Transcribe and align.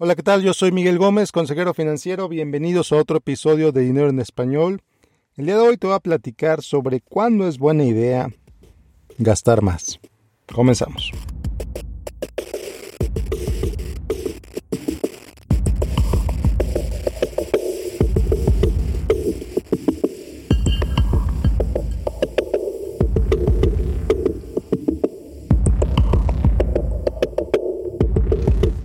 Hola, 0.00 0.14
¿qué 0.14 0.22
tal? 0.22 0.44
Yo 0.44 0.54
soy 0.54 0.70
Miguel 0.70 0.96
Gómez, 0.96 1.32
consejero 1.32 1.74
financiero. 1.74 2.28
Bienvenidos 2.28 2.92
a 2.92 2.96
otro 2.98 3.16
episodio 3.16 3.72
de 3.72 3.80
Dinero 3.80 4.08
en 4.08 4.20
Español. 4.20 4.80
El 5.36 5.46
día 5.46 5.56
de 5.56 5.62
hoy 5.62 5.76
te 5.76 5.88
voy 5.88 5.96
a 5.96 5.98
platicar 5.98 6.62
sobre 6.62 7.00
cuándo 7.00 7.48
es 7.48 7.58
buena 7.58 7.82
idea 7.82 8.30
gastar 9.18 9.60
más. 9.60 9.98
Comenzamos. 10.54 11.10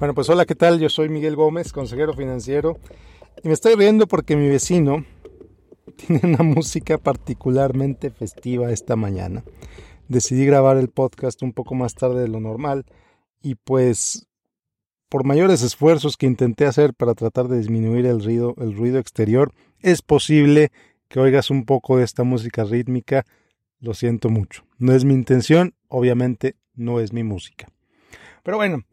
Bueno, 0.04 0.16
pues 0.16 0.28
hola, 0.28 0.46
¿qué 0.46 0.54
tal? 0.54 0.82
Yo 0.82 0.90
soy 0.90 1.08
Miguel 1.08 1.38
Gómez, 1.38 1.72
consejero 1.72 2.14
financiero, 2.14 2.78
y 3.42 3.48
me 3.48 3.54
estoy 3.54 3.76
riendo 3.76 4.06
porque 4.06 4.36
mi 4.36 4.50
vecino 4.50 5.06
tiene 5.96 6.20
una 6.26 6.44
música 6.44 6.98
particularmente 6.98 8.10
festiva 8.10 8.70
esta 8.70 8.98
mañana. 8.98 9.46
Decidí 10.10 10.46
grabar 10.46 10.76
el 10.76 10.90
podcast 10.90 11.42
un 11.42 11.54
poco 11.54 11.74
más 11.74 11.96
tarde 11.96 12.20
de 12.20 12.28
lo 12.28 12.42
normal 12.42 12.86
y 13.42 13.56
pues 13.56 14.28
por 15.08 15.24
mayores 15.24 15.62
esfuerzos 15.62 16.18
que 16.18 16.26
intenté 16.26 16.66
hacer 16.66 16.94
para 16.94 17.14
tratar 17.14 17.48
de 17.48 17.60
disminuir 17.60 18.06
el 18.06 18.22
ruido, 18.22 18.56
el 18.58 18.76
ruido 18.76 19.00
exterior, 19.00 19.54
es 19.80 20.02
posible 20.02 20.74
que 21.08 21.22
oigas 21.22 21.50
un 21.50 21.64
poco 21.64 21.96
de 21.96 22.04
esta 22.04 22.26
música 22.26 22.66
rítmica. 22.66 23.26
Lo 23.80 23.94
siento 23.94 24.30
mucho. 24.30 24.66
No 24.80 24.92
es 24.92 25.06
mi 25.06 25.14
intención, 25.14 25.76
obviamente 25.88 26.58
no 26.76 27.00
es 27.00 27.14
mi 27.14 27.24
música. 27.24 27.70
Pero 28.44 28.58
bueno, 28.58 28.84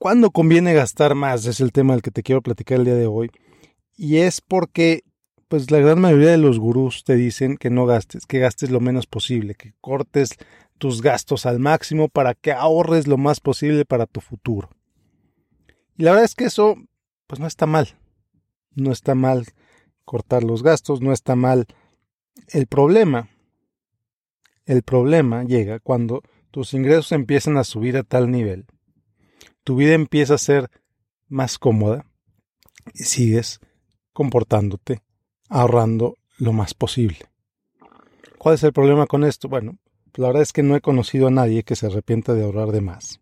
¿Cuándo 0.00 0.30
conviene 0.30 0.72
gastar 0.72 1.14
más? 1.14 1.44
Es 1.44 1.60
el 1.60 1.72
tema 1.72 1.92
del 1.92 2.00
que 2.00 2.10
te 2.10 2.22
quiero 2.22 2.40
platicar 2.40 2.78
el 2.78 2.86
día 2.86 2.94
de 2.94 3.06
hoy. 3.06 3.30
Y 3.98 4.16
es 4.16 4.40
porque, 4.40 5.04
pues 5.46 5.70
la 5.70 5.76
gran 5.76 6.00
mayoría 6.00 6.30
de 6.30 6.38
los 6.38 6.58
gurús 6.58 7.04
te 7.04 7.16
dicen 7.16 7.58
que 7.58 7.68
no 7.68 7.84
gastes, 7.84 8.24
que 8.24 8.38
gastes 8.38 8.70
lo 8.70 8.80
menos 8.80 9.06
posible, 9.06 9.54
que 9.56 9.74
cortes 9.82 10.38
tus 10.78 11.02
gastos 11.02 11.44
al 11.44 11.58
máximo 11.58 12.08
para 12.08 12.32
que 12.32 12.50
ahorres 12.50 13.08
lo 13.08 13.18
más 13.18 13.40
posible 13.40 13.84
para 13.84 14.06
tu 14.06 14.22
futuro. 14.22 14.70
Y 15.98 16.04
la 16.04 16.12
verdad 16.12 16.24
es 16.24 16.34
que 16.34 16.44
eso, 16.46 16.76
pues 17.26 17.38
no 17.38 17.46
está 17.46 17.66
mal. 17.66 17.88
No 18.74 18.92
está 18.92 19.14
mal 19.14 19.48
cortar 20.06 20.44
los 20.44 20.62
gastos, 20.62 21.02
no 21.02 21.12
está 21.12 21.36
mal. 21.36 21.66
El 22.48 22.66
problema, 22.66 23.28
el 24.64 24.82
problema 24.82 25.44
llega 25.44 25.78
cuando 25.78 26.22
tus 26.50 26.72
ingresos 26.72 27.12
empiezan 27.12 27.58
a 27.58 27.64
subir 27.64 27.98
a 27.98 28.02
tal 28.02 28.30
nivel 28.30 28.64
tu 29.70 29.76
vida 29.76 29.94
empieza 29.94 30.34
a 30.34 30.38
ser 30.38 30.68
más 31.28 31.56
cómoda 31.56 32.04
y 32.92 33.04
sigues 33.04 33.60
comportándote, 34.12 35.00
ahorrando 35.48 36.16
lo 36.38 36.52
más 36.52 36.74
posible. 36.74 37.18
¿Cuál 38.36 38.56
es 38.56 38.64
el 38.64 38.72
problema 38.72 39.06
con 39.06 39.22
esto? 39.22 39.48
Bueno, 39.48 39.78
la 40.16 40.26
verdad 40.26 40.42
es 40.42 40.52
que 40.52 40.64
no 40.64 40.74
he 40.74 40.80
conocido 40.80 41.28
a 41.28 41.30
nadie 41.30 41.62
que 41.62 41.76
se 41.76 41.86
arrepienta 41.86 42.34
de 42.34 42.42
ahorrar 42.42 42.72
de 42.72 42.80
más. 42.80 43.20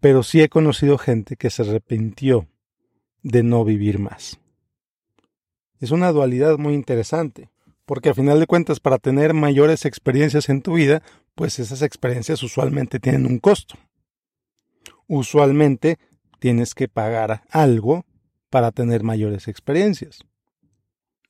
Pero 0.00 0.22
sí 0.22 0.40
he 0.40 0.48
conocido 0.48 0.96
gente 0.96 1.36
que 1.36 1.50
se 1.50 1.60
arrepintió 1.60 2.48
de 3.22 3.42
no 3.42 3.66
vivir 3.66 3.98
más. 3.98 4.40
Es 5.78 5.90
una 5.90 6.10
dualidad 6.10 6.56
muy 6.56 6.72
interesante, 6.72 7.50
porque 7.84 8.08
a 8.08 8.14
final 8.14 8.40
de 8.40 8.46
cuentas 8.46 8.80
para 8.80 8.96
tener 8.96 9.34
mayores 9.34 9.84
experiencias 9.84 10.48
en 10.48 10.62
tu 10.62 10.72
vida, 10.72 11.02
pues 11.34 11.58
esas 11.58 11.82
experiencias 11.82 12.42
usualmente 12.42 12.98
tienen 12.98 13.26
un 13.26 13.40
costo 13.40 13.76
usualmente 15.08 15.98
tienes 16.38 16.74
que 16.74 16.86
pagar 16.86 17.42
algo 17.50 18.04
para 18.50 18.70
tener 18.70 19.02
mayores 19.02 19.48
experiencias. 19.48 20.20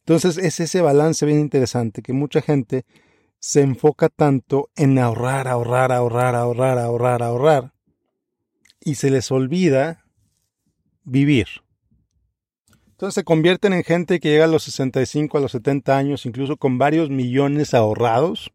Entonces 0.01 0.37
es 0.39 0.61
ese 0.61 0.81
balance 0.81 1.25
bien 1.25 1.41
interesante 1.41 2.03
que 2.03 2.13
mucha 2.13 2.43
gente 2.43 2.85
se 3.41 3.61
enfoca 3.61 4.09
tanto 4.09 4.71
en 4.77 4.99
ahorrar, 4.99 5.49
ahorrar, 5.49 5.93
ahorrar, 5.93 6.35
ahorrar, 6.35 6.79
ahorrar, 6.79 7.23
ahorrar, 7.23 7.73
y 8.81 8.97
se 8.97 9.11
les 9.11 9.31
olvida 9.31 10.05
vivir. 11.05 11.47
Entonces 12.91 13.15
se 13.15 13.25
convierten 13.25 13.73
en 13.73 13.85
gente 13.85 14.19
que 14.19 14.31
llega 14.31 14.45
a 14.45 14.49
los 14.49 14.65
65, 14.65 15.39
a 15.39 15.41
los 15.41 15.53
70 15.53 15.97
años, 15.97 16.27
incluso 16.27 16.57
con 16.57 16.79
varios 16.79 17.11
millones 17.11 17.75
ahorrados, 17.75 18.51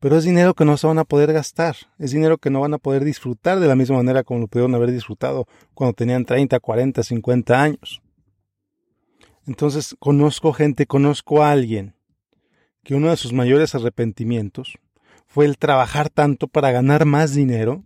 pero 0.00 0.16
es 0.16 0.24
dinero 0.24 0.54
que 0.54 0.64
no 0.64 0.76
se 0.76 0.86
van 0.86 0.98
a 0.98 1.04
poder 1.04 1.32
gastar, 1.32 1.76
es 1.98 2.12
dinero 2.12 2.38
que 2.38 2.50
no 2.50 2.60
van 2.60 2.74
a 2.74 2.78
poder 2.78 3.04
disfrutar 3.04 3.58
de 3.58 3.66
la 3.66 3.74
misma 3.74 3.96
manera 3.96 4.22
como 4.22 4.40
lo 4.40 4.48
pudieron 4.48 4.74
haber 4.74 4.92
disfrutado 4.92 5.46
cuando 5.74 5.94
tenían 5.94 6.24
30, 6.24 6.60
40, 6.60 7.02
50 7.02 7.62
años. 7.62 8.02
Entonces 9.46 9.96
conozco 9.98 10.52
gente, 10.52 10.86
conozco 10.86 11.42
a 11.42 11.50
alguien 11.50 11.94
que 12.84 12.94
uno 12.94 13.10
de 13.10 13.16
sus 13.16 13.32
mayores 13.32 13.74
arrepentimientos 13.74 14.78
fue 15.26 15.46
el 15.46 15.58
trabajar 15.58 16.10
tanto 16.10 16.48
para 16.48 16.70
ganar 16.70 17.04
más 17.04 17.34
dinero, 17.34 17.84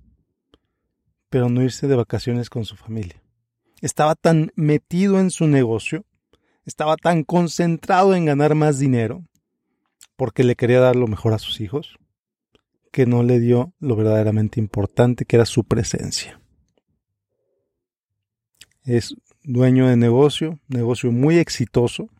pero 1.28 1.48
no 1.48 1.62
irse 1.62 1.88
de 1.88 1.96
vacaciones 1.96 2.50
con 2.50 2.64
su 2.64 2.76
familia. 2.76 3.22
Estaba 3.80 4.14
tan 4.14 4.52
metido 4.54 5.18
en 5.18 5.30
su 5.30 5.46
negocio, 5.46 6.04
estaba 6.66 6.96
tan 6.96 7.24
concentrado 7.24 8.14
en 8.14 8.26
ganar 8.26 8.54
más 8.54 8.78
dinero, 8.78 9.24
porque 10.16 10.44
le 10.44 10.54
quería 10.56 10.78
dar 10.78 10.94
lo 10.94 11.08
mejor 11.08 11.32
a 11.32 11.38
sus 11.38 11.60
hijos, 11.60 11.96
que 12.92 13.06
no 13.06 13.22
le 13.22 13.40
dio 13.40 13.72
lo 13.80 13.96
verdaderamente 13.96 14.60
importante, 14.60 15.24
que 15.24 15.36
era 15.36 15.46
su 15.46 15.64
presencia. 15.64 16.40
Es 18.84 19.16
dueño 19.42 19.88
de 19.88 19.96
negocio, 19.96 20.60
negocio 20.68 21.10
muy 21.10 21.38
exitoso, 21.38 22.10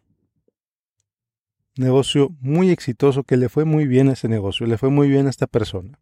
negocio 1.76 2.30
muy 2.40 2.70
exitoso 2.70 3.22
que 3.22 3.36
le 3.36 3.48
fue 3.48 3.64
muy 3.64 3.86
bien 3.86 4.08
a 4.08 4.14
ese 4.14 4.28
negocio, 4.28 4.66
le 4.66 4.78
fue 4.78 4.88
muy 4.88 5.08
bien 5.08 5.26
a 5.26 5.30
esta 5.30 5.46
persona. 5.46 5.98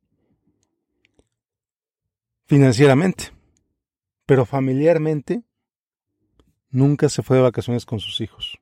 Financieramente, 2.47 3.33
pero 4.25 4.47
familiarmente 4.47 5.43
nunca 6.71 7.09
se 7.09 7.23
fue 7.23 7.39
de 7.39 7.43
vacaciones 7.43 7.85
con 7.87 7.99
sus 7.99 8.21
hijos. 8.21 8.59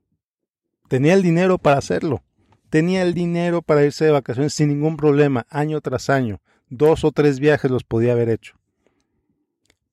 Tenía 0.89 1.13
el 1.13 1.23
dinero 1.23 1.59
para 1.59 1.79
hacerlo, 1.79 2.23
Tenía 2.71 3.03
el 3.03 3.15
dinero 3.15 3.62
para 3.62 3.84
irse 3.84 4.05
de 4.05 4.11
vacaciones 4.11 4.53
sin 4.55 4.69
ningún 4.69 4.97
problema, 4.97 5.47
año 5.49 5.81
tras 5.81 6.11
año. 6.11 6.41
Dos 6.69 7.05
o 7.05 7.12
tres 7.12 7.41
viajes 7.41 7.71
los 7.71 7.84
podía 7.84 8.12
haber 8.12 8.29
hecho. 8.29 8.56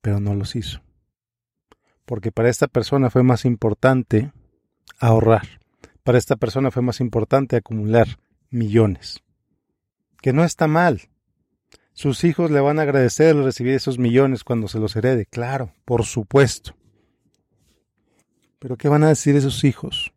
Pero 0.02 0.20
no 0.20 0.34
los 0.34 0.56
hizo. 0.56 0.82
Porque 2.04 2.32
para 2.32 2.50
esta 2.50 2.68
persona 2.68 3.10
fue 3.10 3.22
más 3.22 3.44
importante 3.44 4.32
ahorrar. 4.98 5.60
Para 6.02 6.18
esta 6.18 6.36
persona 6.36 6.70
fue 6.70 6.82
más 6.82 7.00
importante 7.00 7.56
acumular 7.56 8.18
millones. 8.50 9.22
Que 10.20 10.32
no 10.32 10.44
está 10.44 10.66
mal. 10.66 11.08
Sus 11.94 12.24
hijos 12.24 12.50
le 12.50 12.60
van 12.60 12.78
a 12.78 12.82
agradecer 12.82 13.34
recibir 13.36 13.72
esos 13.72 13.98
millones 13.98 14.44
cuando 14.44 14.68
se 14.68 14.78
los 14.78 14.94
herede. 14.96 15.24
Claro, 15.24 15.72
por 15.86 16.04
supuesto. 16.04 16.76
Pero 18.58 18.76
¿qué 18.76 18.88
van 18.88 19.02
a 19.02 19.08
decir 19.08 19.34
esos 19.34 19.64
hijos? 19.64 20.12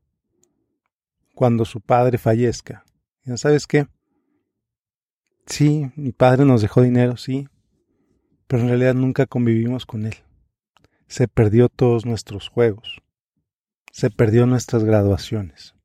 Cuando 1.40 1.64
su 1.64 1.80
padre 1.80 2.18
fallezca. 2.18 2.84
¿Ya 3.24 3.38
sabes 3.38 3.66
qué? 3.66 3.88
Sí, 5.46 5.90
mi 5.96 6.12
padre 6.12 6.44
nos 6.44 6.62
dejó 6.62 6.82
dinero, 6.82 7.16
sí, 7.16 7.48
pero 8.46 8.64
en 8.64 8.68
realidad 8.68 8.94
nunca 8.94 9.26
convivimos 9.26 9.86
con 9.86 10.06
él. 10.06 10.16
Se 11.08 11.30
perdió 11.30 11.70
todos 11.70 12.06
nuestros 12.06 12.50
juegos. 12.50 13.02
Se 13.94 14.10
perdió 14.10 14.48
nuestras 14.48 14.84
graduaciones. 14.84 15.76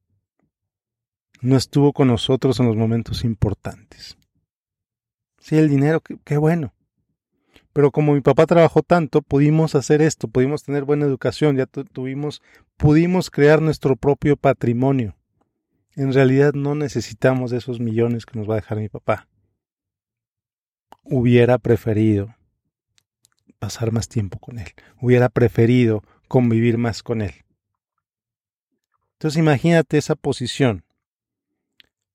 No 1.40 1.56
estuvo 1.56 1.92
con 1.92 2.08
nosotros 2.08 2.58
en 2.58 2.66
los 2.66 2.74
momentos 2.74 3.22
importantes. 3.22 4.18
Sí, 5.38 5.56
el 5.56 5.68
dinero, 5.68 6.00
qué, 6.00 6.18
qué 6.24 6.36
bueno. 6.36 6.74
Pero 7.72 7.92
como 7.92 8.14
mi 8.14 8.22
papá 8.22 8.46
trabajó 8.46 8.82
tanto, 8.82 9.22
pudimos 9.22 9.76
hacer 9.76 10.02
esto, 10.02 10.26
pudimos 10.26 10.64
tener 10.64 10.82
buena 10.82 11.06
educación, 11.06 11.56
ya 11.56 11.66
tuvimos, 11.66 12.42
pudimos 12.76 13.30
crear 13.30 13.62
nuestro 13.62 13.94
propio 13.94 14.36
patrimonio. 14.36 15.14
En 15.96 16.12
realidad 16.12 16.54
no 16.54 16.74
necesitamos 16.74 17.52
esos 17.52 17.78
millones 17.80 18.26
que 18.26 18.38
nos 18.38 18.48
va 18.48 18.54
a 18.54 18.56
dejar 18.56 18.78
mi 18.78 18.88
papá. 18.88 19.28
Hubiera 21.02 21.58
preferido 21.58 22.34
pasar 23.58 23.92
más 23.92 24.08
tiempo 24.08 24.38
con 24.38 24.58
él. 24.58 24.68
Hubiera 25.00 25.28
preferido 25.28 26.02
convivir 26.28 26.78
más 26.78 27.02
con 27.02 27.22
él. 27.22 27.44
Entonces 29.12 29.38
imagínate 29.38 29.96
esa 29.96 30.16
posición. 30.16 30.84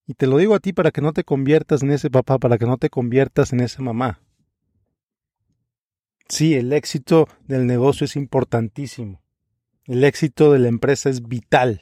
Y 0.05 0.15
te 0.15 0.27
lo 0.27 0.37
digo 0.37 0.55
a 0.55 0.59
ti 0.59 0.73
para 0.73 0.91
que 0.91 1.01
no 1.01 1.13
te 1.13 1.23
conviertas 1.23 1.83
en 1.83 1.91
ese 1.91 2.09
papá, 2.09 2.37
para 2.39 2.57
que 2.57 2.65
no 2.65 2.77
te 2.77 2.89
conviertas 2.89 3.53
en 3.53 3.61
esa 3.61 3.81
mamá. 3.81 4.21
Sí, 6.27 6.55
el 6.55 6.73
éxito 6.73 7.27
del 7.47 7.65
negocio 7.65 8.05
es 8.05 8.15
importantísimo. 8.15 9.21
El 9.85 10.03
éxito 10.03 10.51
de 10.51 10.59
la 10.59 10.67
empresa 10.67 11.09
es 11.09 11.27
vital. 11.27 11.81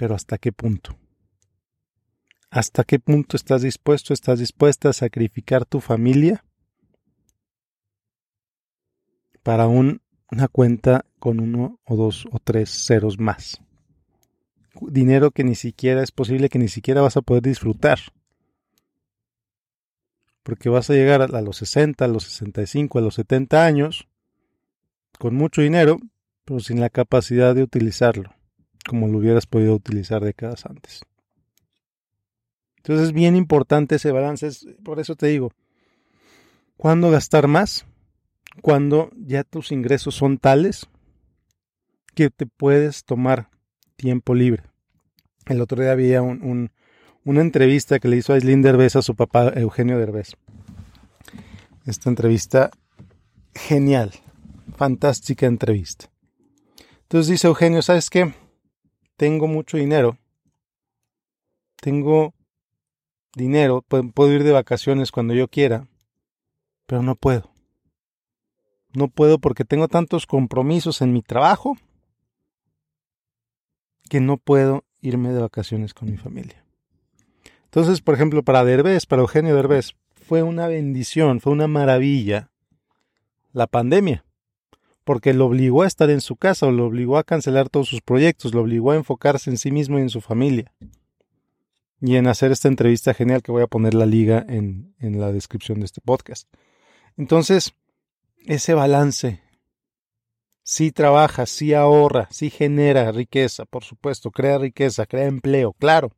Pero 0.00 0.14
¿hasta 0.14 0.38
qué 0.38 0.50
punto? 0.50 0.96
¿Hasta 2.48 2.84
qué 2.84 2.98
punto 2.98 3.36
estás 3.36 3.60
dispuesto, 3.60 4.14
estás 4.14 4.38
dispuesta 4.38 4.88
a 4.88 4.92
sacrificar 4.94 5.66
tu 5.66 5.80
familia 5.80 6.42
para 9.42 9.66
una 9.66 10.00
cuenta 10.50 11.04
con 11.18 11.38
uno 11.38 11.80
o 11.84 11.96
dos 11.96 12.26
o 12.32 12.38
tres 12.38 12.70
ceros 12.70 13.18
más. 13.18 13.60
Dinero 14.80 15.32
que 15.32 15.44
ni 15.44 15.54
siquiera 15.54 16.02
es 16.02 16.12
posible 16.12 16.48
que 16.48 16.58
ni 16.58 16.68
siquiera 16.68 17.02
vas 17.02 17.18
a 17.18 17.20
poder 17.20 17.42
disfrutar. 17.42 17.98
Porque 20.42 20.70
vas 20.70 20.88
a 20.88 20.94
llegar 20.94 21.20
a 21.20 21.42
los 21.42 21.58
60, 21.58 22.06
a 22.06 22.08
los 22.08 22.24
65, 22.24 22.98
a 22.98 23.02
los 23.02 23.16
70 23.16 23.66
años 23.66 24.08
con 25.18 25.34
mucho 25.34 25.60
dinero, 25.60 25.98
pero 26.46 26.58
sin 26.60 26.80
la 26.80 26.88
capacidad 26.88 27.54
de 27.54 27.64
utilizarlo, 27.64 28.34
como 28.88 29.08
lo 29.08 29.18
hubieras 29.18 29.46
podido 29.46 29.74
utilizar 29.74 30.22
décadas 30.22 30.66
antes. 30.66 31.02
Entonces 32.78 33.08
es 33.08 33.12
bien 33.12 33.36
importante 33.36 33.96
ese 33.96 34.10
balance, 34.10 34.48
por 34.82 35.00
eso 35.00 35.14
te 35.14 35.26
digo, 35.26 35.52
¿cuándo 36.76 37.10
gastar 37.10 37.46
más? 37.46 37.84
Cuando 38.62 39.10
ya 39.16 39.44
tus 39.44 39.70
ingresos 39.70 40.14
son 40.14 40.38
tales 40.38 40.88
que 42.14 42.30
te 42.30 42.46
puedes 42.46 43.04
tomar 43.04 43.50
tiempo 43.96 44.34
libre. 44.34 44.64
El 45.46 45.60
otro 45.60 45.82
día 45.82 45.92
había 45.92 46.22
una 46.22 46.70
entrevista 47.40 47.98
que 47.98 48.08
le 48.08 48.16
hizo 48.16 48.32
Aislinn 48.32 48.62
Derbez 48.62 48.96
a 48.96 49.02
su 49.02 49.14
papá 49.14 49.52
Eugenio 49.54 49.98
Derbez. 49.98 50.32
Esta 51.86 52.08
entrevista 52.08 52.70
genial, 53.54 54.12
fantástica 54.76 55.46
entrevista. 55.46 56.06
Entonces 57.02 57.28
dice 57.28 57.46
Eugenio, 57.46 57.82
¿sabes 57.82 58.10
qué? 58.10 58.32
Tengo 59.20 59.46
mucho 59.46 59.76
dinero. 59.76 60.16
Tengo 61.76 62.32
dinero, 63.34 63.82
puedo 63.82 64.32
ir 64.32 64.44
de 64.44 64.52
vacaciones 64.52 65.12
cuando 65.12 65.34
yo 65.34 65.46
quiera, 65.46 65.86
pero 66.86 67.02
no 67.02 67.16
puedo. 67.16 67.50
No 68.94 69.08
puedo 69.08 69.38
porque 69.38 69.66
tengo 69.66 69.88
tantos 69.88 70.24
compromisos 70.24 71.02
en 71.02 71.12
mi 71.12 71.20
trabajo 71.20 71.76
que 74.08 74.20
no 74.20 74.38
puedo 74.38 74.84
irme 75.02 75.34
de 75.34 75.42
vacaciones 75.42 75.92
con 75.92 76.10
mi 76.10 76.16
familia. 76.16 76.64
Entonces, 77.64 78.00
por 78.00 78.14
ejemplo, 78.14 78.42
para 78.42 78.64
Derbez, 78.64 79.04
para 79.04 79.20
Eugenio 79.20 79.54
Derbez, 79.54 79.96
fue 80.14 80.42
una 80.42 80.66
bendición, 80.66 81.40
fue 81.40 81.52
una 81.52 81.66
maravilla 81.66 82.50
la 83.52 83.66
pandemia, 83.66 84.24
porque 85.10 85.34
lo 85.34 85.46
obligó 85.46 85.82
a 85.82 85.88
estar 85.88 86.08
en 86.08 86.20
su 86.20 86.36
casa, 86.36 86.70
lo 86.70 86.86
obligó 86.86 87.18
a 87.18 87.24
cancelar 87.24 87.68
todos 87.68 87.88
sus 87.88 88.00
proyectos, 88.00 88.54
lo 88.54 88.60
obligó 88.60 88.92
a 88.92 88.94
enfocarse 88.94 89.50
en 89.50 89.58
sí 89.58 89.72
mismo 89.72 89.98
y 89.98 90.02
en 90.02 90.08
su 90.08 90.20
familia 90.20 90.72
y 92.00 92.14
en 92.14 92.28
hacer 92.28 92.52
esta 92.52 92.68
entrevista 92.68 93.12
genial 93.12 93.42
que 93.42 93.50
voy 93.50 93.64
a 93.64 93.66
poner 93.66 93.94
la 93.94 94.06
liga 94.06 94.46
en, 94.48 94.94
en 95.00 95.18
la 95.18 95.32
descripción 95.32 95.80
de 95.80 95.86
este 95.86 96.00
podcast. 96.00 96.46
Entonces, 97.16 97.74
ese 98.46 98.72
balance, 98.74 99.42
sí 100.62 100.92
trabaja, 100.92 101.44
sí 101.46 101.74
ahorra, 101.74 102.28
sí 102.30 102.48
genera 102.48 103.10
riqueza, 103.10 103.64
por 103.64 103.82
supuesto, 103.82 104.30
crea 104.30 104.58
riqueza, 104.58 105.06
crea 105.06 105.26
empleo, 105.26 105.72
claro. 105.72 106.12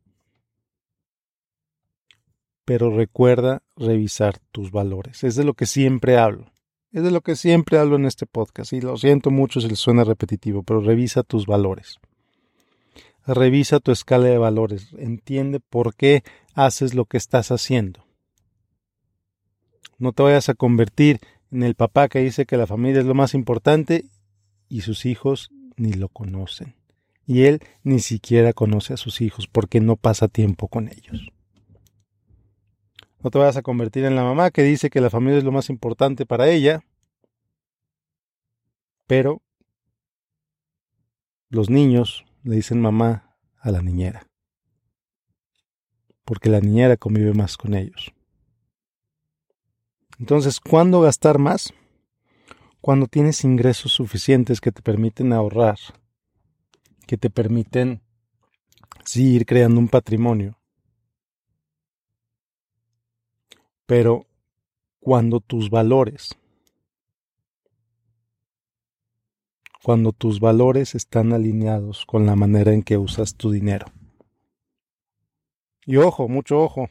Pero 2.66 2.94
recuerda 2.94 3.62
revisar 3.74 4.38
tus 4.50 4.70
valores. 4.70 5.24
Es 5.24 5.34
de 5.34 5.44
lo 5.44 5.54
que 5.54 5.64
siempre 5.64 6.18
hablo. 6.18 6.51
Es 6.92 7.02
de 7.02 7.10
lo 7.10 7.22
que 7.22 7.36
siempre 7.36 7.78
hablo 7.78 7.96
en 7.96 8.04
este 8.04 8.26
podcast. 8.26 8.72
Y 8.74 8.80
lo 8.80 8.96
siento 8.96 9.30
mucho 9.30 9.60
si 9.60 9.68
les 9.68 9.78
suena 9.78 10.04
repetitivo, 10.04 10.62
pero 10.62 10.80
revisa 10.80 11.22
tus 11.22 11.46
valores. 11.46 11.98
Revisa 13.26 13.80
tu 13.80 13.92
escala 13.92 14.26
de 14.26 14.38
valores, 14.38 14.88
entiende 14.98 15.60
por 15.60 15.94
qué 15.94 16.24
haces 16.54 16.94
lo 16.94 17.04
que 17.04 17.16
estás 17.16 17.52
haciendo. 17.52 18.04
No 19.98 20.12
te 20.12 20.24
vayas 20.24 20.48
a 20.48 20.54
convertir 20.54 21.20
en 21.52 21.62
el 21.62 21.76
papá 21.76 22.08
que 22.08 22.18
dice 22.18 22.46
que 22.46 22.56
la 22.56 22.66
familia 22.66 23.00
es 23.00 23.06
lo 23.06 23.14
más 23.14 23.34
importante 23.34 24.06
y 24.68 24.80
sus 24.80 25.06
hijos 25.06 25.50
ni 25.76 25.92
lo 25.92 26.08
conocen. 26.08 26.74
Y 27.24 27.44
él 27.44 27.60
ni 27.84 28.00
siquiera 28.00 28.52
conoce 28.52 28.94
a 28.94 28.96
sus 28.96 29.20
hijos 29.20 29.46
porque 29.46 29.80
no 29.80 29.96
pasa 29.96 30.26
tiempo 30.26 30.66
con 30.66 30.88
ellos. 30.88 31.30
No 33.22 33.30
te 33.30 33.38
vayas 33.38 33.56
a 33.56 33.62
convertir 33.62 34.04
en 34.04 34.16
la 34.16 34.24
mamá 34.24 34.50
que 34.50 34.62
dice 34.62 34.90
que 34.90 35.00
la 35.00 35.10
familia 35.10 35.38
es 35.38 35.44
lo 35.44 35.52
más 35.52 35.70
importante 35.70 36.26
para 36.26 36.48
ella, 36.48 36.84
pero 39.06 39.42
los 41.48 41.70
niños 41.70 42.24
le 42.42 42.56
dicen 42.56 42.80
mamá 42.80 43.36
a 43.60 43.70
la 43.70 43.80
niñera, 43.80 44.26
porque 46.24 46.50
la 46.50 46.60
niñera 46.60 46.96
convive 46.96 47.32
más 47.32 47.56
con 47.56 47.74
ellos. 47.74 48.12
Entonces, 50.18 50.58
¿cuándo 50.58 51.00
gastar 51.00 51.38
más? 51.38 51.72
Cuando 52.80 53.06
tienes 53.06 53.44
ingresos 53.44 53.92
suficientes 53.92 54.60
que 54.60 54.72
te 54.72 54.82
permiten 54.82 55.32
ahorrar, 55.32 55.78
que 57.06 57.16
te 57.16 57.30
permiten 57.30 58.02
sí 59.04 59.34
ir 59.34 59.46
creando 59.46 59.78
un 59.78 59.88
patrimonio. 59.88 60.61
Pero 63.92 64.26
cuando 65.00 65.40
tus 65.40 65.68
valores 65.68 66.34
cuando 69.82 70.12
tus 70.12 70.40
valores 70.40 70.94
están 70.94 71.34
alineados 71.34 72.06
con 72.06 72.24
la 72.24 72.34
manera 72.34 72.72
en 72.72 72.82
que 72.84 72.96
usas 72.96 73.34
tu 73.34 73.50
dinero. 73.50 73.84
Y 75.84 75.98
ojo, 75.98 76.26
mucho 76.26 76.62
ojo. 76.62 76.88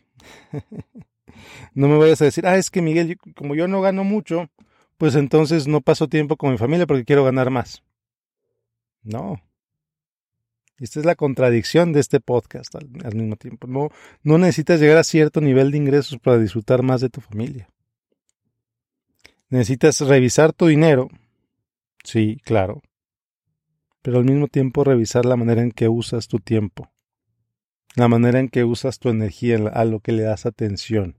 no 1.74 1.88
me 1.88 1.98
vayas 1.98 2.22
a 2.22 2.26
decir, 2.26 2.46
ah, 2.46 2.58
es 2.58 2.70
que 2.70 2.84
Miguel, 2.84 3.18
como 3.36 3.56
yo 3.56 3.68
no 3.68 3.82
gano 3.82 4.04
mucho, 4.04 4.52
pues 5.00 5.16
entonces 5.16 5.68
no 5.68 5.82
paso 5.82 6.08
tiempo 6.08 6.38
con 6.38 6.52
mi 6.52 6.60
familia 6.60 6.86
porque 6.86 7.06
quiero 7.06 7.24
ganar 7.24 7.50
más. 7.50 7.82
No. 9.02 9.42
Esta 10.82 11.00
es 11.00 11.06
la 11.06 11.16
contradicción 11.16 11.94
de 11.94 12.02
este 12.02 12.20
podcast 12.20 12.76
al, 12.76 13.16
mismo 13.16 13.38
tiempo. 13.38 13.68
No, 13.68 13.90
no 14.24 14.38
necesitas 14.38 14.82
llegar 14.82 14.98
a 14.98 15.04
cierto 15.04 15.40
nivel 15.40 15.72
de 15.72 15.78
ingresos 15.78 16.20
para 16.20 16.40
disfrutar 16.40 16.84
más 16.84 17.00
de 17.00 17.10
tu 17.10 17.22
familia. 17.22 17.70
Necesitas 19.50 20.02
revisar 20.02 20.52
tu 20.52 20.68
dinero 20.68 21.10
Sí, 22.04 22.42
claro. 22.44 22.82
Pero 24.02 24.18
al 24.18 24.26
mismo 24.26 24.48
tiempo 24.48 24.84
revisar 24.84 25.26
la 25.26 25.36
manera 25.36 25.62
en 25.62 25.72
que 25.72 25.88
usas 25.88 26.28
tu 26.28 26.40
tiempo, 26.40 26.92
la 27.96 28.08
manera 28.08 28.40
en 28.40 28.50
que 28.50 28.64
usas 28.64 28.98
tu 29.00 29.10
energía, 29.10 29.58
a 29.74 29.86
lo 29.86 30.00
que 30.00 30.12
le 30.12 30.24
das 30.24 30.46
atención. 30.46 31.18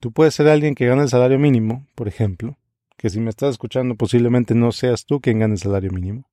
Tú 0.00 0.12
puedes 0.12 0.34
ser 0.34 0.48
alguien 0.48 0.74
que 0.74 0.86
gana 0.86 1.02
el 1.02 1.08
salario 1.08 1.38
mínimo, 1.38 1.86
por 1.94 2.08
ejemplo, 2.08 2.56
que 2.96 3.10
si 3.10 3.20
me 3.20 3.30
estás 3.30 3.50
escuchando 3.50 3.96
posiblemente 3.96 4.54
no 4.54 4.72
seas 4.72 5.04
tú 5.04 5.20
quien 5.20 5.40
gane 5.40 5.54
el 5.54 5.60
salario 5.60 5.90
mínimo. 5.90 6.26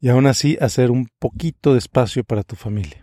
Y 0.00 0.08
aún 0.08 0.26
así 0.26 0.56
hacer 0.60 0.90
un 0.90 1.08
poquito 1.18 1.72
de 1.72 1.78
espacio 1.78 2.24
para 2.24 2.42
tu 2.42 2.56
familia. 2.56 3.02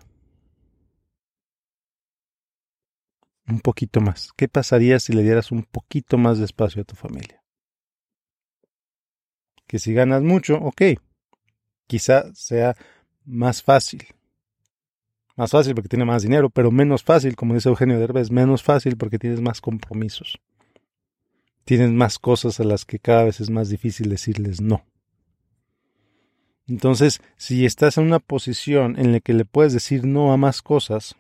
un 3.48 3.60
poquito 3.62 4.02
más. 4.02 4.32
¿Qué 4.36 4.48
pasaría 4.48 5.00
si 5.00 5.14
le 5.14 5.24
dieras 5.24 5.52
un 5.52 5.64
poquito 5.64 6.18
más 6.18 6.38
de 6.38 6.46
espacio 6.46 6.82
a 6.82 6.86
tu 6.86 6.96
familia? 6.96 7.42
Que 9.66 9.80
si 9.80 9.94
ganas 9.94 10.22
mucho, 10.22 10.56
ok, 10.58 10.82
quizá 11.88 12.34
sea 12.34 12.76
más 13.26 13.64
fácil. 13.64 14.06
Más 15.36 15.52
fácil 15.52 15.76
porque 15.76 15.90
tiene 15.90 16.06
más 16.06 16.24
dinero, 16.24 16.50
pero 16.50 16.72
menos 16.72 17.04
fácil, 17.04 17.36
como 17.36 17.54
dice 17.54 17.70
Eugenio 17.70 18.00
Derbez, 18.00 18.32
menos 18.32 18.64
fácil 18.64 18.98
porque 18.98 19.20
tienes 19.20 19.42
más 19.42 19.62
compromisos. 19.62 20.40
Tienes 21.64 21.92
más 21.92 22.18
cosas 22.18 22.60
a 22.60 22.64
las 22.64 22.86
que 22.86 23.00
cada 23.00 23.26
vez 23.26 23.40
es 23.42 23.50
más 23.50 23.70
difícil 23.70 24.10
decirles 24.10 24.62
no. 24.62 24.86
Entonces, 26.68 27.22
si 27.38 27.66
estás 27.66 27.98
en 27.98 28.06
una 28.06 28.20
posición 28.20 29.00
en 29.00 29.14
la 29.14 29.20
que 29.22 29.34
le 29.34 29.46
puedes 29.46 29.74
decir 29.74 30.06
no 30.06 30.34
a 30.34 30.38
más 30.38 30.62
cosas, 30.62 31.16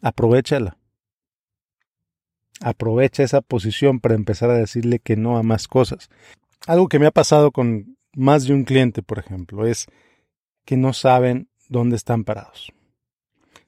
aprovechala. 0.00 0.78
Aprovecha 2.62 3.22
esa 3.22 3.40
posición 3.40 4.00
para 4.00 4.14
empezar 4.14 4.50
a 4.50 4.54
decirle 4.54 4.98
que 4.98 5.16
no 5.16 5.36
a 5.36 5.42
más 5.42 5.68
cosas. 5.68 6.10
Algo 6.66 6.88
que 6.88 6.98
me 6.98 7.06
ha 7.06 7.10
pasado 7.10 7.52
con 7.52 7.96
más 8.14 8.44
de 8.44 8.54
un 8.54 8.64
cliente, 8.64 9.02
por 9.02 9.18
ejemplo, 9.18 9.66
es 9.66 9.86
que 10.64 10.76
no 10.76 10.92
saben 10.92 11.48
dónde 11.68 11.96
están 11.96 12.24
parados. 12.24 12.72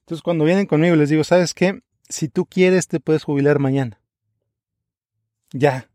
Entonces, 0.01 0.23
cuando 0.23 0.45
vienen 0.45 0.67
conmigo, 0.67 0.97
les 0.97 1.11
digo, 1.11 1.25
¿sabes 1.25 1.55
qué? 1.55 1.81
Si 2.09 2.29
tú 2.29 2.45
quieres, 2.45 2.89
te 2.89 3.01
puedes 3.01 3.25
jubilar 3.25 3.59
mañana. 3.59 4.01
Ya, 5.53 5.89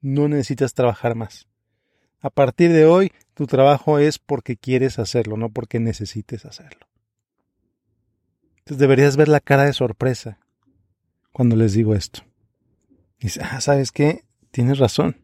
no 0.00 0.28
necesitas 0.28 0.74
trabajar 0.74 1.14
más. 1.14 1.46
A 2.22 2.30
partir 2.30 2.72
de 2.72 2.86
hoy, 2.86 3.12
tu 3.34 3.46
trabajo 3.46 3.98
es 3.98 4.18
porque 4.18 4.56
quieres 4.56 4.98
hacerlo, 4.98 5.36
no 5.36 5.50
porque 5.50 5.80
necesites 5.80 6.44
hacerlo. 6.44 6.86
Entonces 8.58 8.78
deberías 8.78 9.16
ver 9.16 9.28
la 9.28 9.40
cara 9.40 9.64
de 9.64 9.72
sorpresa 9.72 10.38
cuando 11.32 11.56
les 11.56 11.72
digo 11.72 11.94
esto. 11.94 12.22
Dice, 13.18 13.40
ah, 13.42 13.60
¿sabes 13.60 13.92
qué? 13.92 14.24
Tienes 14.50 14.78
razón. 14.78 15.16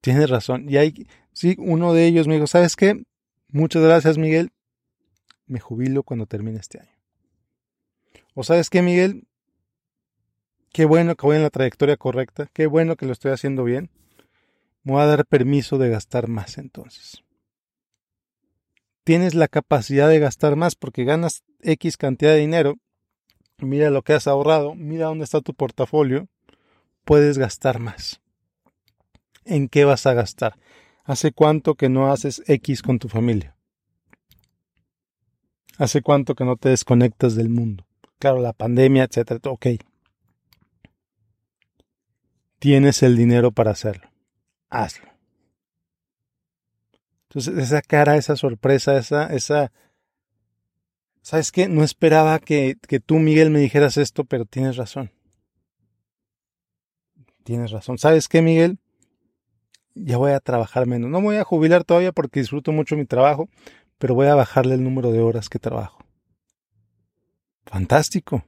Tienes 0.00 0.30
razón. 0.30 0.68
Y 0.68 0.78
hay, 0.78 1.06
sí, 1.32 1.54
uno 1.58 1.92
de 1.92 2.06
ellos 2.06 2.26
me 2.26 2.34
dijo, 2.34 2.46
¿sabes 2.46 2.74
qué? 2.74 3.02
Muchas 3.48 3.82
gracias, 3.82 4.18
Miguel. 4.18 4.50
Me 5.46 5.60
jubilo 5.60 6.02
cuando 6.02 6.26
termine 6.26 6.58
este 6.58 6.80
año. 6.80 6.90
O 8.34 8.42
sabes 8.42 8.70
qué, 8.70 8.82
Miguel? 8.82 9.26
qué 10.76 10.84
bueno 10.84 11.16
que 11.16 11.24
voy 11.24 11.36
en 11.36 11.42
la 11.42 11.48
trayectoria 11.48 11.96
correcta, 11.96 12.50
qué 12.52 12.66
bueno 12.66 12.96
que 12.96 13.06
lo 13.06 13.12
estoy 13.12 13.32
haciendo 13.32 13.64
bien. 13.64 13.88
Me 14.86 14.92
voy 14.92 15.02
a 15.02 15.06
dar 15.06 15.26
permiso 15.26 15.78
de 15.78 15.88
gastar 15.88 16.28
más 16.28 16.58
entonces. 16.58 17.24
Tienes 19.02 19.34
la 19.34 19.48
capacidad 19.48 20.08
de 20.08 20.20
gastar 20.20 20.54
más 20.54 20.76
porque 20.76 21.02
ganas 21.02 21.42
X 21.60 21.96
cantidad 21.96 22.30
de 22.30 22.38
dinero. 22.38 22.76
Mira 23.58 23.90
lo 23.90 24.02
que 24.02 24.12
has 24.12 24.28
ahorrado, 24.28 24.76
mira 24.76 25.06
dónde 25.06 25.24
está 25.24 25.40
tu 25.40 25.54
portafolio. 25.54 26.28
Puedes 27.04 27.36
gastar 27.36 27.80
más. 27.80 28.20
¿En 29.44 29.68
qué 29.68 29.84
vas 29.84 30.06
a 30.06 30.14
gastar? 30.14 30.56
¿Hace 31.02 31.32
cuánto 31.32 31.74
que 31.74 31.88
no 31.88 32.12
haces 32.12 32.44
X 32.46 32.82
con 32.82 33.00
tu 33.00 33.08
familia? 33.08 33.56
¿Hace 35.78 36.00
cuánto 36.00 36.36
que 36.36 36.44
no 36.44 36.54
te 36.54 36.68
desconectas 36.68 37.34
del 37.34 37.48
mundo? 37.48 37.84
Claro, 38.20 38.40
la 38.40 38.52
pandemia, 38.52 39.02
etcétera. 39.02 39.40
Ok. 39.50 39.66
Tienes 42.60 43.02
el 43.02 43.16
dinero 43.16 43.50
para 43.50 43.72
hacerlo. 43.72 44.15
Hazlo. 44.70 45.08
Entonces, 47.28 47.56
esa 47.58 47.82
cara, 47.82 48.16
esa 48.16 48.36
sorpresa, 48.36 48.96
esa, 48.96 49.26
esa, 49.26 49.72
¿sabes 51.22 51.52
qué? 51.52 51.68
No 51.68 51.82
esperaba 51.82 52.38
que, 52.38 52.76
que 52.88 53.00
tú, 53.00 53.18
Miguel, 53.18 53.50
me 53.50 53.58
dijeras 53.58 53.96
esto, 53.96 54.24
pero 54.24 54.44
tienes 54.44 54.76
razón. 54.76 55.10
Tienes 57.44 57.70
razón. 57.70 57.98
¿Sabes 57.98 58.28
qué, 58.28 58.42
Miguel? 58.42 58.78
Ya 59.94 60.16
voy 60.18 60.32
a 60.32 60.40
trabajar 60.40 60.86
menos. 60.86 61.10
No 61.10 61.20
me 61.20 61.26
voy 61.26 61.36
a 61.36 61.44
jubilar 61.44 61.84
todavía 61.84 62.12
porque 62.12 62.40
disfruto 62.40 62.72
mucho 62.72 62.96
mi 62.96 63.06
trabajo, 63.06 63.48
pero 63.98 64.14
voy 64.14 64.26
a 64.26 64.34
bajarle 64.34 64.74
el 64.74 64.82
número 64.82 65.12
de 65.12 65.20
horas 65.20 65.48
que 65.48 65.58
trabajo. 65.58 66.04
Fantástico. 67.66 68.44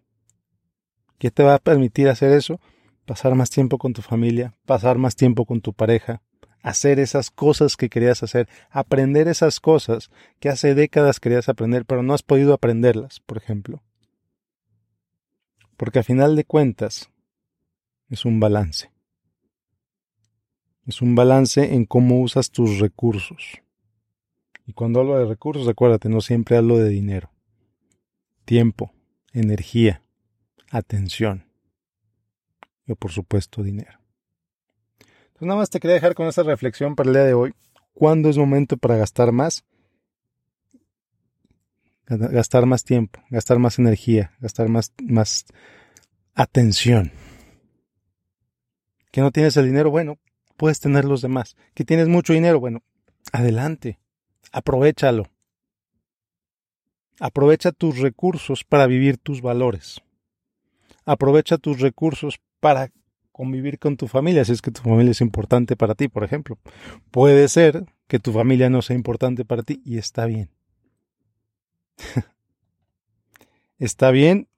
¿Qué 1.19 1.31
te 1.31 1.43
va 1.43 1.55
a 1.55 1.59
permitir 1.59 2.09
hacer 2.09 2.33
eso? 2.33 2.61
Pasar 3.09 3.35
más 3.35 3.49
tiempo 3.49 3.79
con 3.79 3.95
tu 3.95 4.03
familia, 4.03 4.55
pasar 4.67 4.99
más 4.99 5.17
tiempo 5.17 5.47
con 5.47 5.63
tu 5.63 5.73
pareja, 5.73 6.21
hacer 6.61 7.01
esas 7.01 7.31
cosas 7.31 7.75
que 7.75 7.89
querías 7.89 8.23
hacer, 8.23 8.51
aprender 8.69 9.29
esas 9.29 9.61
cosas 9.61 10.11
que 10.41 10.51
hace 10.51 10.75
décadas 10.75 11.19
querías 11.19 11.49
aprender, 11.49 11.87
pero 11.87 12.03
no 12.03 12.13
has 12.13 12.23
podido 12.23 12.53
aprenderlas, 12.53 13.21
por 13.21 13.39
ejemplo. 13.39 13.83
Porque 15.79 16.01
a 16.01 16.03
final 16.03 16.37
de 16.37 16.45
cuentas 16.45 17.09
es 18.11 18.27
un 18.27 18.41
balance. 18.41 18.91
Es 20.85 21.01
un 21.01 21.15
balance 21.15 21.75
en 21.75 21.87
cómo 21.87 22.21
usas 22.21 22.51
tus 22.51 22.79
recursos. 22.79 23.63
Y 24.67 24.75
cuando 24.75 25.01
hablo 25.01 25.19
de 25.19 25.25
recursos, 25.25 25.67
acuérdate, 25.67 26.11
no 26.11 26.21
siempre 26.21 26.59
hablo 26.59 26.77
de 26.77 26.91
dinero. 26.91 27.31
Tiempo, 28.45 28.93
energía, 29.33 30.03
atención 30.71 31.48
y 32.89 32.95
por 32.95 33.13
supuesto 33.13 33.63
dinero. 33.63 34.01
Entonces 34.99 35.47
nada 35.47 35.61
más 35.61 35.71
te 35.71 35.79
quería 35.79 35.95
dejar 35.95 36.15
con 36.15 36.27
esta 36.27 36.43
reflexión 36.43 36.97
para 36.97 37.11
el 37.11 37.15
día 37.15 37.25
de 37.25 37.35
hoy. 37.35 37.55
¿Cuándo 37.95 38.29
es 38.29 38.37
momento 38.37 38.77
para 38.77 38.97
gastar 38.97 39.31
más? 39.31 39.65
Gastar 42.07 42.67
más 42.67 42.83
tiempo, 42.83 43.21
gastar 43.31 43.59
más 43.59 43.79
energía, 43.79 44.33
gastar 44.41 44.69
más, 44.69 44.93
más 45.03 45.45
atención. 46.35 47.13
Que 49.13 49.21
no 49.21 49.31
tienes 49.31 49.57
el 49.57 49.67
dinero, 49.67 49.91
bueno, 49.91 50.19
puedes 50.57 50.81
tener 50.81 51.05
los 51.05 51.23
demás. 51.23 51.57
Que 51.75 51.85
tienes 51.85 52.09
mucho 52.09 52.33
dinero, 52.33 52.59
bueno, 52.59 52.83
adelante 53.31 53.99
aprovechalo. 54.53 55.27
Aprovecha 57.21 57.73
tus 57.73 57.99
recursos 57.99 58.65
para 58.65 58.87
vivir 58.87 59.19
tus 59.19 59.43
valores. 59.43 60.01
Aprovecha 61.05 61.59
tus 61.59 61.81
recursos 61.81 62.41
para 62.61 62.91
convivir 63.33 63.79
con 63.79 63.97
tu 63.97 64.09
familia, 64.09 64.45
si 64.45 64.53
es 64.53 64.63
que 64.63 64.71
tu 64.71 64.83
familia 64.83 65.13
es 65.13 65.21
importante 65.21 65.77
para 65.77 65.95
ti, 65.95 66.09
por 66.09 66.25
ejemplo. 66.25 66.59
Puede 67.11 67.49
ser 67.49 67.87
que 68.09 68.19
tu 68.19 68.33
familia 68.33 68.69
no 68.69 68.83
sea 68.83 68.97
importante 68.97 69.45
para 69.45 69.63
ti 69.63 69.81
y 69.85 69.99
está 69.99 70.27
bien. 70.27 70.51
está 73.79 74.11
bien 74.11 74.49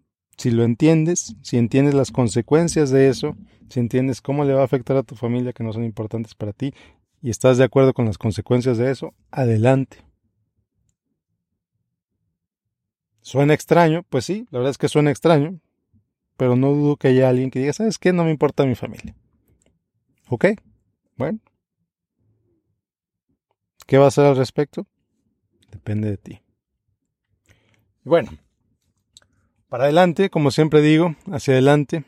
si 0.41 0.51
lo 0.51 0.65
entiendes, 0.65 1.37
si 1.43 1.59
entiendes 1.59 1.93
las 1.93 2.11
consecuencias 2.11 2.89
de 2.89 3.11
eso, 3.11 3.37
si 3.69 3.79
entiendes 3.79 4.23
cómo 4.23 4.45
le 4.45 4.55
va 4.55 4.63
a 4.63 4.65
afectar 4.65 4.97
a 4.97 5.03
tu 5.03 5.15
familia 5.15 5.53
que 5.53 5.63
no 5.63 5.75
son 5.75 5.85
importantes 5.85 6.35
para 6.35 6.55
ti 6.55 6.73
y 7.21 7.29
estás 7.29 7.59
de 7.59 7.65
acuerdo 7.65 7.93
con 7.93 8.07
las 8.07 8.17
consecuencias 8.17 8.79
de 8.79 8.91
eso, 8.91 9.13
adelante. 9.31 9.99
¿Suena 13.21 13.53
extraño? 13.53 14.03
Pues 14.09 14.25
sí, 14.25 14.47
la 14.51 14.61
verdad 14.61 14.71
es 14.71 14.79
que 14.79 14.89
suena 14.89 15.11
extraño, 15.11 15.61
pero 16.41 16.57
no 16.57 16.73
dudo 16.73 16.97
que 16.97 17.09
haya 17.09 17.29
alguien 17.29 17.51
que 17.51 17.59
diga, 17.59 17.75
¿sabes 17.75 17.99
qué? 17.99 18.15
No 18.15 18.25
me 18.25 18.31
importa 18.31 18.65
mi 18.65 18.75
familia. 18.75 19.15
¿Ok? 20.31 20.47
Bueno. 21.15 21.39
¿Qué 23.87 23.99
va 23.99 24.07
a 24.07 24.09
hacer 24.09 24.25
al 24.25 24.39
respecto? 24.39 24.87
Depende 25.71 26.09
de 26.09 26.17
ti. 26.17 26.41
Bueno, 28.05 28.31
para 29.69 29.85
adelante, 29.85 30.31
como 30.31 30.51
siempre 30.51 30.81
digo, 30.81 31.15
hacia 31.31 31.53
adelante, 31.53 32.05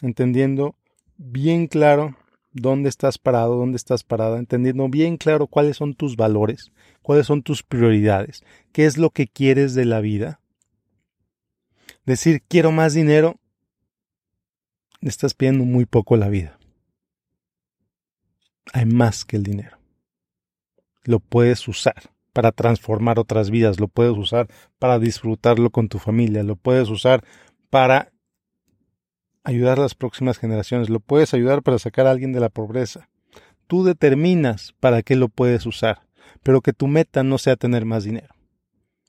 entendiendo 0.00 0.74
bien 1.18 1.66
claro 1.66 2.16
dónde 2.52 2.88
estás 2.88 3.18
parado, 3.18 3.56
dónde 3.56 3.76
estás 3.76 4.04
parada, 4.04 4.38
entendiendo 4.38 4.88
bien 4.88 5.18
claro 5.18 5.48
cuáles 5.48 5.76
son 5.76 5.92
tus 5.92 6.16
valores, 6.16 6.72
cuáles 7.02 7.26
son 7.26 7.42
tus 7.42 7.62
prioridades, 7.62 8.42
qué 8.72 8.86
es 8.86 8.96
lo 8.96 9.10
que 9.10 9.28
quieres 9.28 9.74
de 9.74 9.84
la 9.84 10.00
vida. 10.00 10.40
Decir 12.06 12.40
quiero 12.48 12.72
más 12.72 12.94
dinero, 12.94 13.38
estás 15.08 15.34
pidiendo 15.34 15.64
muy 15.64 15.86
poco 15.86 16.16
la 16.16 16.28
vida. 16.28 16.58
Hay 18.72 18.86
más 18.86 19.24
que 19.24 19.36
el 19.36 19.42
dinero. 19.42 19.78
Lo 21.04 21.20
puedes 21.20 21.68
usar 21.68 21.94
para 22.32 22.52
transformar 22.52 23.18
otras 23.18 23.50
vidas, 23.50 23.80
lo 23.80 23.88
puedes 23.88 24.16
usar 24.16 24.48
para 24.78 24.98
disfrutarlo 24.98 25.70
con 25.70 25.88
tu 25.88 25.98
familia, 25.98 26.42
lo 26.42 26.56
puedes 26.56 26.90
usar 26.90 27.24
para 27.70 28.12
ayudar 29.42 29.78
a 29.78 29.82
las 29.82 29.94
próximas 29.94 30.38
generaciones, 30.38 30.90
lo 30.90 31.00
puedes 31.00 31.32
ayudar 31.32 31.62
para 31.62 31.78
sacar 31.78 32.06
a 32.06 32.10
alguien 32.10 32.32
de 32.32 32.40
la 32.40 32.48
pobreza. 32.48 33.08
Tú 33.68 33.84
determinas 33.84 34.74
para 34.80 35.02
qué 35.02 35.16
lo 35.16 35.28
puedes 35.28 35.64
usar, 35.66 36.02
pero 36.42 36.60
que 36.60 36.72
tu 36.72 36.88
meta 36.88 37.22
no 37.22 37.38
sea 37.38 37.56
tener 37.56 37.84
más 37.84 38.04
dinero. 38.04 38.34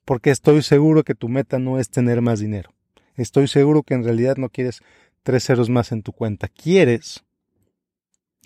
Porque 0.06 0.30
estoy 0.30 0.62
seguro 0.62 1.04
que 1.04 1.16
tu 1.16 1.28
meta 1.28 1.60
no 1.60 1.80
es 1.80 1.90
tener 1.90 2.22
más 2.22 2.40
dinero. 2.40 2.72
Estoy 3.16 3.48
seguro 3.48 3.84
que 3.84 3.96
en 3.96 4.04
realidad 4.04 4.38
no 4.38 4.50
quieres 4.50 4.82
tres 5.28 5.44
ceros 5.44 5.70
más 5.70 5.92
en 5.92 6.04
tu 6.04 6.14
cuenta. 6.14 6.48
Quieres 6.48 7.26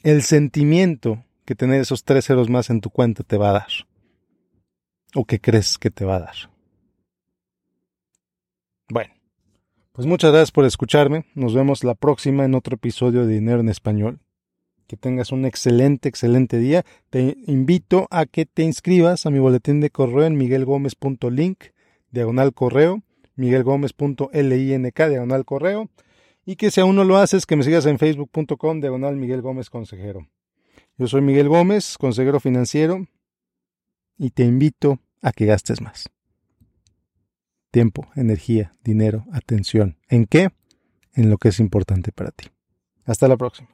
el 0.02 0.24
sentimiento 0.24 1.24
que 1.46 1.54
tener 1.54 1.80
esos 1.80 2.04
tres 2.04 2.26
ceros 2.26 2.50
más 2.50 2.72
en 2.72 2.82
tu 2.82 2.90
cuenta 2.90 3.22
te 3.22 3.38
va 3.38 3.52
a 3.52 3.54
dar. 3.54 3.68
O 5.14 5.26
que 5.26 5.40
crees 5.40 5.78
que 5.78 5.92
te 5.92 6.06
va 6.06 6.16
a 6.16 6.22
dar. 6.22 6.36
Bueno, 8.90 9.14
pues 9.92 10.08
muchas 10.08 10.32
gracias 10.32 10.50
por 10.50 10.66
escucharme. 10.66 11.28
Nos 11.36 11.54
vemos 11.54 11.84
la 11.84 11.94
próxima 11.94 12.46
en 12.46 12.56
otro 12.56 12.78
episodio 12.78 13.28
de 13.28 13.34
Dinero 13.36 13.60
en 13.60 13.70
Español. 13.70 14.18
Que 14.88 14.98
tengas 14.98 15.32
un 15.32 15.46
excelente, 15.46 16.10
excelente 16.10 16.58
día. 16.58 16.84
Te 17.12 17.38
invito 17.46 18.08
a 18.10 18.26
que 18.26 18.48
te 18.48 18.64
inscribas 18.64 19.28
a 19.28 19.30
mi 19.30 19.38
boletín 19.38 19.82
de 19.82 19.92
correo 19.92 20.24
en 20.24 20.36
miguelgomez.link, 20.36 21.64
diagonal 22.10 22.56
correo, 22.56 23.04
miguelgomez.link, 23.36 24.98
diagonal 24.98 25.46
correo. 25.46 25.88
Y 26.46 26.56
que 26.56 26.72
si 26.72 26.82
aún 26.82 26.96
no 26.96 27.04
lo 27.04 27.18
haces, 27.18 27.46
que 27.46 27.56
me 27.56 27.64
sigas 27.64 27.86
en 27.86 28.00
facebook.com, 28.00 28.82
diagonal 28.82 29.16
Miguel 29.16 29.42
Gómez 29.42 29.70
Consejero. 29.70 30.28
Yo 30.98 31.08
soy 31.08 31.22
Miguel 31.22 31.50
Gómez, 31.50 31.98
consejero 31.98 32.40
financiero, 32.40 33.08
y 34.18 34.32
te 34.32 34.44
invito 34.44 35.00
a 35.22 35.32
que 35.32 35.46
gastes 35.46 35.82
más 35.82 36.10
tiempo, 37.72 38.08
energía, 38.16 38.74
dinero, 38.84 39.26
atención. 39.32 39.98
¿En 40.10 40.26
qué? 40.26 40.50
En 41.14 41.30
lo 41.30 41.38
que 41.38 41.50
es 41.50 41.60
importante 41.60 42.12
para 42.12 42.32
ti. 42.32 42.48
Hasta 43.06 43.28
la 43.28 43.38
próxima. 43.38 43.70